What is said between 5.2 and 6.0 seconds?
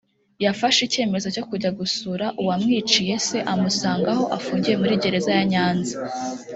ya Nyanza